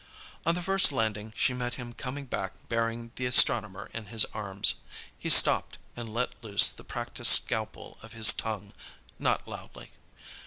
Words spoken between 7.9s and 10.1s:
of his tongue, not loudly.